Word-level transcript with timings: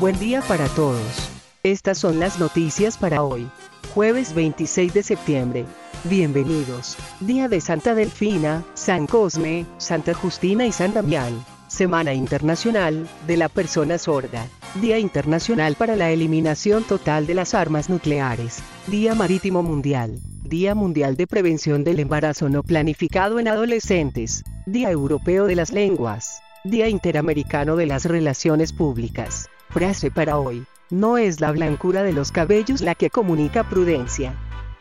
Buen 0.00 0.16
día 0.20 0.42
para 0.42 0.68
todos. 0.68 1.28
Estas 1.64 1.98
son 1.98 2.20
las 2.20 2.38
noticias 2.38 2.96
para 2.96 3.24
hoy, 3.24 3.48
jueves 3.94 4.32
26 4.32 4.94
de 4.94 5.02
septiembre. 5.02 5.64
Bienvenidos. 6.04 6.96
Día 7.18 7.48
de 7.48 7.60
Santa 7.60 7.96
Delfina, 7.96 8.62
San 8.74 9.08
Cosme, 9.08 9.66
Santa 9.78 10.14
Justina 10.14 10.66
y 10.66 10.70
San 10.70 10.94
Damián. 10.94 11.44
Semana 11.66 12.14
Internacional 12.14 13.08
de 13.26 13.36
la 13.38 13.48
Persona 13.48 13.98
Sorda. 13.98 14.46
Día 14.80 15.00
Internacional 15.00 15.74
para 15.74 15.96
la 15.96 16.12
Eliminación 16.12 16.84
Total 16.84 17.26
de 17.26 17.34
las 17.34 17.54
Armas 17.54 17.90
Nucleares. 17.90 18.60
Día 18.86 19.16
Marítimo 19.16 19.64
Mundial. 19.64 20.20
Día 20.44 20.76
Mundial 20.76 21.16
de 21.16 21.26
Prevención 21.26 21.82
del 21.82 21.98
Embarazo 21.98 22.48
No 22.48 22.62
Planificado 22.62 23.40
en 23.40 23.48
Adolescentes. 23.48 24.44
Día 24.64 24.92
Europeo 24.92 25.46
de 25.46 25.56
las 25.56 25.72
Lenguas. 25.72 26.40
Día 26.62 26.88
Interamericano 26.88 27.74
de 27.74 27.86
las 27.86 28.04
Relaciones 28.04 28.72
Públicas. 28.72 29.50
Frase 29.70 30.10
para 30.10 30.38
hoy. 30.38 30.64
No 30.90 31.18
es 31.18 31.40
la 31.40 31.52
blancura 31.52 32.02
de 32.02 32.14
los 32.14 32.32
cabellos 32.32 32.80
la 32.80 32.94
que 32.94 33.10
comunica 33.10 33.68
prudencia. 33.68 34.34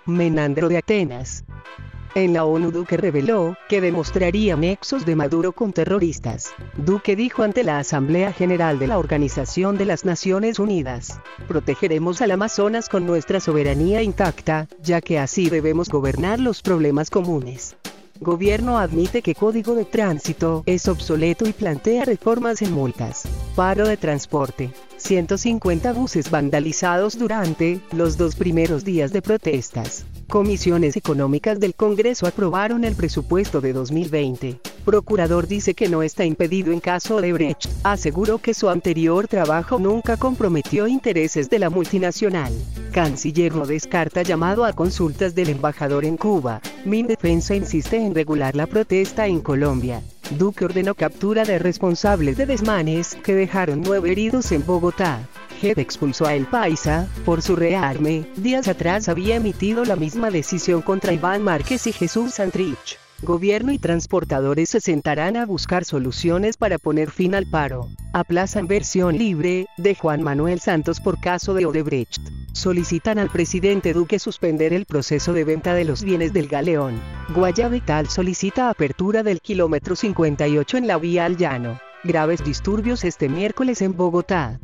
Menandro 0.06 0.70
de 0.70 0.78
Atenas. 0.78 1.44
En 2.16 2.34
la 2.34 2.46
ONU 2.46 2.72
Duque 2.72 2.96
reveló 2.96 3.58
que 3.68 3.82
demostraría 3.82 4.56
nexos 4.56 5.06
de 5.06 5.18
Maduro 5.18 5.52
con 5.52 5.74
terroristas. 5.74 6.54
Duque 6.78 7.18
dijo 7.18 7.44
ante 7.44 7.66
la 7.66 7.80
Asamblea 7.80 8.32
General 8.32 8.80
de 8.80 8.88
la 8.88 8.98
Organización 8.98 9.78
de 9.78 9.86
las 9.86 10.06
Naciones 10.06 10.58
Unidas, 10.58 11.20
protegeremos 11.50 12.22
al 12.22 12.32
Amazonas 12.32 12.88
con 12.88 13.06
nuestra 13.06 13.42
soberanía 13.42 14.02
intacta, 14.02 14.68
ya 14.82 15.02
que 15.02 15.20
así 15.20 15.50
debemos 15.50 15.90
gobernar 15.90 16.40
los 16.40 16.62
problemas 16.62 17.10
comunes. 17.10 17.76
Gobierno 18.20 18.80
admite 18.80 19.22
que 19.22 19.36
código 19.36 19.76
de 19.76 19.86
tránsito 19.86 20.64
es 20.66 20.88
obsoleto 20.88 21.48
y 21.48 21.54
plantea 21.54 22.04
reformas 22.04 22.62
en 22.62 22.74
multas. 22.74 23.24
Paro 23.56 23.88
de 23.88 23.98
transporte. 23.98 24.72
150 24.98 25.94
buses 25.94 26.32
vandalizados 26.32 27.18
durante 27.20 27.80
los 27.92 28.18
dos 28.18 28.36
primeros 28.36 28.84
días 28.84 29.14
de 29.14 29.22
protestas. 29.22 30.06
Comisiones 30.28 30.98
Económicas 30.98 31.60
del 31.60 31.76
Congreso 31.76 32.28
aprobaron 32.28 32.84
el 32.84 32.96
presupuesto 32.96 33.62
de 33.62 33.72
2020. 33.74 34.60
Procurador 34.84 35.48
dice 35.48 35.74
que 35.74 35.88
no 35.88 36.02
está 36.02 36.26
impedido 36.26 36.74
en 36.74 36.80
caso 36.80 37.22
de 37.22 37.34
Brecht. 37.34 37.70
Aseguró 37.84 38.40
que 38.40 38.54
su 38.54 38.70
anterior 38.70 39.28
trabajo 39.28 39.80
nunca 39.80 40.18
comprometió 40.18 40.88
intereses 40.88 41.50
de 41.50 41.60
la 41.60 41.70
multinacional. 41.70 42.52
Canciller 42.92 43.54
no 43.54 43.66
descarta 43.66 44.24
llamado 44.24 44.66
a 44.66 44.74
consultas 44.74 45.36
del 45.36 45.50
embajador 45.50 46.04
en 46.04 46.18
Cuba. 46.18 46.62
Mindefensa 46.88 47.54
insiste 47.54 47.98
en 47.98 48.16
regular 48.16 48.56
la 48.56 48.66
protesta 48.66 49.28
en 49.28 49.42
Colombia. 49.42 50.02
Duque 50.38 50.64
ordenó 50.64 50.96
captura 50.96 51.44
de 51.44 51.60
responsables 51.60 52.38
de 52.38 52.46
desmanes 52.46 53.16
que 53.26 53.36
dejaron 53.36 53.82
nueve 53.82 54.10
heridos 54.10 54.54
en 54.54 54.66
Bogotá. 54.66 55.28
JEP 55.60 55.80
expulsó 55.80 56.28
a 56.28 56.34
El 56.34 56.46
Paisa, 56.46 57.10
por 57.26 57.42
su 57.42 57.58
rearme, 57.58 58.26
días 58.38 58.70
atrás 58.70 59.10
había 59.10 59.36
emitido 59.36 59.84
la 59.84 59.98
misma 59.98 60.32
decisión 60.32 60.82
contra 60.82 61.12
Iván 61.12 61.44
Márquez 61.44 61.88
y 61.88 61.92
Jesús 61.92 62.36
Santrich. 62.36 62.98
Gobierno 63.22 63.74
y 63.74 63.80
transportadores 63.80 64.70
se 64.70 64.80
sentarán 64.80 65.36
a 65.36 65.46
buscar 65.46 65.84
soluciones 65.84 66.56
para 66.56 66.78
poner 66.78 67.12
fin 67.12 67.36
al 67.36 67.50
paro. 67.50 67.90
Aplazan 68.14 68.66
versión 68.68 69.18
libre, 69.18 69.68
de 69.76 69.94
Juan 69.94 70.24
Manuel 70.24 70.62
Santos 70.62 71.02
por 71.02 71.20
caso 71.20 71.54
de 71.54 71.66
Odebrecht. 71.66 72.22
Solicitan 72.58 73.20
al 73.20 73.30
presidente 73.30 73.94
Duque 73.94 74.18
suspender 74.18 74.74
el 74.74 74.88
proceso 74.88 75.32
de 75.32 75.44
venta 75.44 75.76
de 75.76 75.86
los 75.86 76.02
bienes 76.02 76.34
del 76.34 76.48
galeón. 76.48 77.00
Guayabetal 77.36 78.10
solicita 78.10 78.72
apertura 78.72 79.22
del 79.22 79.42
kilómetro 79.42 79.96
58 79.96 80.78
en 80.78 80.88
la 80.88 80.98
vía 80.98 81.26
al 81.26 81.38
llano. 81.38 81.80
Graves 82.04 82.44
disturbios 82.44 83.04
este 83.04 83.30
miércoles 83.30 83.84
en 83.84 83.96
Bogotá. 83.96 84.60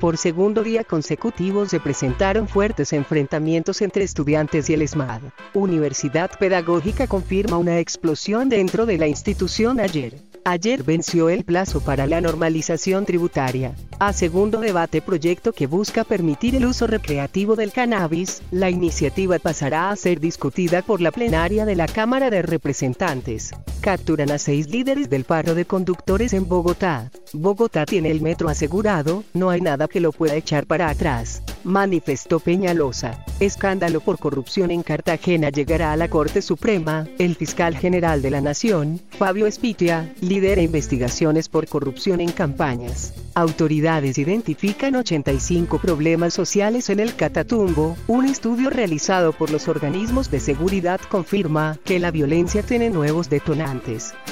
Por 0.00 0.16
segundo 0.16 0.64
día 0.64 0.82
consecutivo 0.82 1.66
se 1.66 1.78
presentaron 1.78 2.48
fuertes 2.48 2.92
enfrentamientos 2.92 3.80
entre 3.80 4.02
estudiantes 4.02 4.68
y 4.68 4.74
el 4.74 4.82
ESMAD. 4.82 5.22
Universidad 5.54 6.32
Pedagógica 6.40 7.06
confirma 7.06 7.58
una 7.58 7.78
explosión 7.78 8.48
dentro 8.48 8.86
de 8.86 8.98
la 8.98 9.06
institución 9.06 9.78
ayer. 9.78 10.14
Ayer 10.48 10.84
venció 10.84 11.28
el 11.28 11.42
plazo 11.42 11.80
para 11.80 12.06
la 12.06 12.20
normalización 12.20 13.04
tributaria. 13.04 13.74
A 13.98 14.12
segundo 14.12 14.60
debate 14.60 15.02
proyecto 15.02 15.52
que 15.52 15.66
busca 15.66 16.04
permitir 16.04 16.54
el 16.54 16.66
uso 16.66 16.86
recreativo 16.86 17.56
del 17.56 17.72
cannabis, 17.72 18.42
la 18.52 18.70
iniciativa 18.70 19.40
pasará 19.40 19.90
a 19.90 19.96
ser 19.96 20.20
discutida 20.20 20.82
por 20.82 21.00
la 21.00 21.10
plenaria 21.10 21.64
de 21.64 21.74
la 21.74 21.88
Cámara 21.88 22.30
de 22.30 22.42
Representantes. 22.42 23.50
Capturan 23.80 24.30
a 24.30 24.38
seis 24.38 24.68
líderes 24.68 25.08
del 25.08 25.24
paro 25.24 25.54
de 25.54 25.64
conductores 25.64 26.32
en 26.32 26.48
Bogotá. 26.48 27.10
Bogotá 27.32 27.86
tiene 27.86 28.10
el 28.10 28.20
metro 28.20 28.48
asegurado, 28.48 29.24
no 29.34 29.50
hay 29.50 29.60
nada 29.60 29.88
que 29.88 30.00
lo 30.00 30.12
pueda 30.12 30.34
echar 30.34 30.66
para 30.66 30.88
atrás 30.88 31.42
manifestó 31.66 32.38
Peñalosa. 32.38 33.24
Escándalo 33.40 34.00
por 34.00 34.18
corrupción 34.18 34.70
en 34.70 34.82
Cartagena 34.82 35.50
llegará 35.50 35.92
a 35.92 35.96
la 35.96 36.08
Corte 36.08 36.40
Suprema. 36.40 37.06
El 37.18 37.34
fiscal 37.34 37.76
general 37.76 38.22
de 38.22 38.30
la 38.30 38.40
Nación, 38.40 39.00
Fabio 39.18 39.46
Espitia, 39.46 40.14
lidera 40.20 40.62
investigaciones 40.62 41.48
por 41.48 41.66
corrupción 41.66 42.20
en 42.20 42.30
campañas. 42.30 43.12
Autoridades 43.34 44.16
identifican 44.16 44.94
85 44.94 45.78
problemas 45.78 46.32
sociales 46.32 46.88
en 46.88 47.00
el 47.00 47.16
Catatumbo. 47.16 47.96
Un 48.06 48.26
estudio 48.26 48.70
realizado 48.70 49.32
por 49.32 49.50
los 49.50 49.68
organismos 49.68 50.30
de 50.30 50.40
seguridad 50.40 51.00
confirma 51.10 51.78
que 51.84 51.98
la 51.98 52.12
violencia 52.12 52.62
tiene 52.62 52.90
nuevos 52.90 53.28
detonantes. 53.28 53.65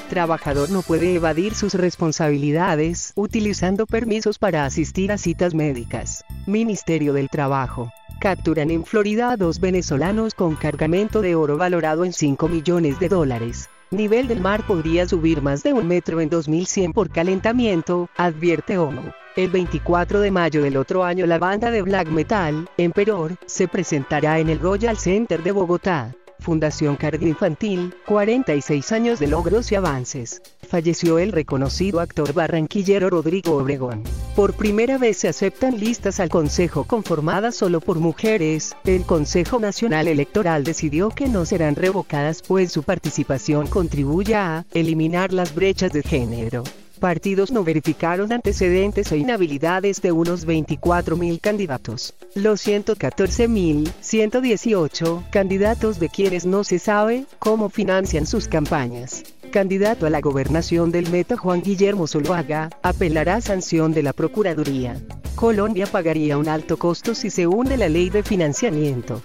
Trabajador 0.08 0.70
no 0.70 0.82
puede 0.82 1.14
evadir 1.14 1.54
sus 1.54 1.74
responsabilidades 1.74 3.12
utilizando 3.16 3.86
permisos 3.86 4.38
para 4.38 4.64
asistir 4.64 5.10
a 5.12 5.18
citas 5.18 5.54
médicas. 5.54 6.24
Ministerio 6.46 7.12
del 7.12 7.28
Trabajo. 7.28 7.90
Capturan 8.20 8.70
en 8.70 8.84
Florida 8.84 9.32
a 9.32 9.36
dos 9.36 9.60
venezolanos 9.60 10.34
con 10.34 10.54
cargamento 10.54 11.20
de 11.20 11.34
oro 11.34 11.56
valorado 11.56 12.04
en 12.04 12.12
5 12.12 12.48
millones 12.48 13.00
de 13.00 13.08
dólares. 13.08 13.68
Nivel 13.90 14.28
del 14.28 14.40
mar 14.40 14.66
podría 14.66 15.06
subir 15.06 15.42
más 15.42 15.62
de 15.62 15.72
un 15.72 15.86
metro 15.86 16.20
en 16.20 16.28
2100 16.28 16.92
por 16.92 17.10
calentamiento, 17.10 18.08
advierte 18.16 18.78
ONU. 18.78 19.02
El 19.36 19.50
24 19.50 20.20
de 20.20 20.30
mayo 20.30 20.62
del 20.62 20.76
otro 20.76 21.04
año 21.04 21.26
la 21.26 21.38
banda 21.38 21.70
de 21.70 21.82
black 21.82 22.08
metal, 22.08 22.68
Emperor, 22.76 23.36
se 23.46 23.68
presentará 23.68 24.38
en 24.38 24.48
el 24.48 24.60
Royal 24.60 24.96
Center 24.96 25.42
de 25.42 25.52
Bogotá. 25.52 26.14
Fundación 26.44 26.96
Cardio 26.96 27.26
Infantil, 27.26 27.94
46 28.06 28.92
años 28.92 29.18
de 29.18 29.28
logros 29.28 29.72
y 29.72 29.76
avances. 29.76 30.42
Falleció 30.68 31.18
el 31.18 31.32
reconocido 31.32 32.00
actor 32.00 32.34
barranquillero 32.34 33.08
Rodrigo 33.08 33.56
Obregón. 33.56 34.02
Por 34.36 34.52
primera 34.52 34.98
vez 34.98 35.16
se 35.16 35.28
aceptan 35.28 35.80
listas 35.80 36.20
al 36.20 36.28
Consejo 36.28 36.84
conformadas 36.84 37.54
solo 37.54 37.80
por 37.80 37.98
mujeres. 37.98 38.76
El 38.84 39.04
Consejo 39.04 39.58
Nacional 39.58 40.06
Electoral 40.06 40.64
decidió 40.64 41.08
que 41.08 41.28
no 41.28 41.46
serán 41.46 41.76
revocadas 41.76 42.42
pues 42.42 42.70
su 42.70 42.82
participación 42.82 43.66
contribuye 43.66 44.34
a 44.34 44.66
eliminar 44.74 45.32
las 45.32 45.54
brechas 45.54 45.92
de 45.92 46.02
género 46.02 46.62
partidos 47.04 47.52
no 47.52 47.62
verificaron 47.64 48.32
antecedentes 48.32 49.12
e 49.12 49.18
inhabilidades 49.18 50.00
de 50.00 50.10
unos 50.10 50.46
24.000 50.46 51.38
candidatos. 51.38 52.14
Los 52.34 52.66
114.118 52.66 55.28
candidatos 55.28 56.00
de 56.00 56.08
quienes 56.08 56.46
no 56.46 56.64
se 56.64 56.78
sabe 56.78 57.26
cómo 57.38 57.68
financian 57.68 58.24
sus 58.24 58.48
campañas. 58.48 59.22
Candidato 59.52 60.06
a 60.06 60.10
la 60.10 60.22
gobernación 60.22 60.90
del 60.90 61.10
Meta 61.10 61.36
Juan 61.36 61.60
Guillermo 61.60 62.06
Zuluaga, 62.06 62.70
apelará 62.82 63.34
a 63.34 63.42
sanción 63.42 63.92
de 63.92 64.02
la 64.02 64.14
Procuraduría. 64.14 64.96
Colombia 65.34 65.86
pagaría 65.86 66.38
un 66.38 66.48
alto 66.48 66.78
costo 66.78 67.14
si 67.14 67.28
se 67.28 67.46
hunde 67.46 67.76
la 67.76 67.90
ley 67.90 68.08
de 68.08 68.22
financiamiento. 68.22 69.20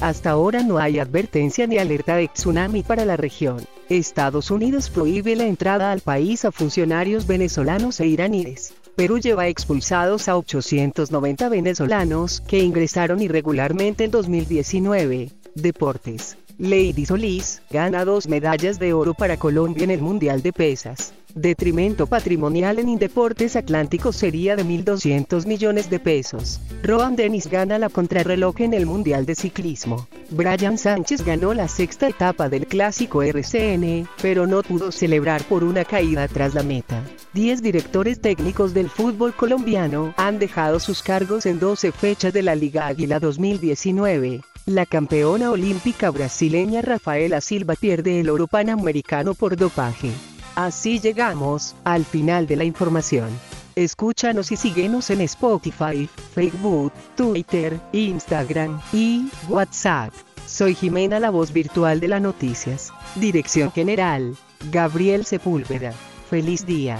Hasta 0.00 0.30
ahora 0.30 0.62
no 0.62 0.78
hay 0.78 0.98
advertencia 0.98 1.66
ni 1.66 1.78
alerta 1.78 2.16
de 2.16 2.28
tsunami 2.28 2.82
para 2.82 3.04
la 3.04 3.16
región. 3.16 3.58
Estados 3.88 4.50
Unidos 4.50 4.88
prohíbe 4.88 5.36
la 5.36 5.46
entrada 5.46 5.92
al 5.92 6.00
país 6.00 6.44
a 6.44 6.52
funcionarios 6.52 7.26
venezolanos 7.26 8.00
e 8.00 8.06
iraníes. 8.06 8.72
Perú 8.96 9.18
lleva 9.18 9.48
expulsados 9.48 10.28
a 10.28 10.36
890 10.36 11.48
venezolanos 11.48 12.40
que 12.40 12.58
ingresaron 12.58 13.20
irregularmente 13.20 14.04
en 14.04 14.10
2019. 14.10 15.30
Deportes. 15.54 16.36
Lady 16.62 17.06
Solís 17.06 17.60
gana 17.70 18.04
dos 18.04 18.28
medallas 18.28 18.78
de 18.78 18.92
oro 18.92 19.14
para 19.14 19.36
Colombia 19.36 19.82
en 19.82 19.90
el 19.90 20.00
Mundial 20.00 20.42
de 20.42 20.52
Pesas. 20.52 21.12
Detrimento 21.34 22.06
patrimonial 22.06 22.78
en 22.78 22.88
Indeportes 22.88 23.56
Atlántico 23.56 24.12
sería 24.12 24.54
de 24.54 24.64
1.200 24.64 25.44
millones 25.44 25.90
de 25.90 25.98
pesos. 25.98 26.60
Rohan 26.84 27.16
Dennis 27.16 27.48
gana 27.48 27.80
la 27.80 27.88
contrarreloj 27.88 28.60
en 28.60 28.74
el 28.74 28.86
Mundial 28.86 29.26
de 29.26 29.34
Ciclismo. 29.34 30.06
Brian 30.30 30.78
Sánchez 30.78 31.24
ganó 31.24 31.52
la 31.52 31.66
sexta 31.66 32.06
etapa 32.06 32.48
del 32.48 32.68
clásico 32.68 33.24
RCN, 33.24 34.06
pero 34.22 34.46
no 34.46 34.62
pudo 34.62 34.92
celebrar 34.92 35.42
por 35.42 35.64
una 35.64 35.84
caída 35.84 36.28
tras 36.28 36.54
la 36.54 36.62
meta. 36.62 37.02
10 37.32 37.60
directores 37.60 38.20
técnicos 38.20 38.72
del 38.72 38.88
fútbol 38.88 39.34
colombiano 39.34 40.14
han 40.16 40.38
dejado 40.38 40.78
sus 40.78 41.02
cargos 41.02 41.44
en 41.44 41.58
12 41.58 41.90
fechas 41.90 42.32
de 42.32 42.42
la 42.42 42.54
Liga 42.54 42.86
Águila 42.86 43.18
2019. 43.18 44.42
La 44.66 44.86
campeona 44.86 45.50
olímpica 45.50 46.08
brasileña 46.10 46.82
Rafaela 46.82 47.40
Silva 47.40 47.74
pierde 47.74 48.20
el 48.20 48.30
oro 48.30 48.46
panamericano 48.46 49.34
por 49.34 49.56
dopaje. 49.56 50.12
Así 50.54 51.00
llegamos 51.00 51.74
al 51.82 52.04
final 52.04 52.46
de 52.46 52.54
la 52.54 52.62
información. 52.62 53.28
Escúchanos 53.74 54.52
y 54.52 54.56
síguenos 54.56 55.10
en 55.10 55.22
Spotify, 55.22 56.08
Facebook, 56.32 56.92
Twitter, 57.16 57.80
Instagram 57.90 58.80
y 58.92 59.28
WhatsApp. 59.48 60.12
Soy 60.46 60.76
Jimena, 60.76 61.18
la 61.18 61.30
voz 61.30 61.52
virtual 61.52 61.98
de 61.98 62.06
las 62.06 62.22
noticias. 62.22 62.92
Dirección 63.16 63.72
General, 63.72 64.36
Gabriel 64.70 65.24
Sepúlveda. 65.24 65.92
Feliz 66.30 66.64
día. 66.64 66.98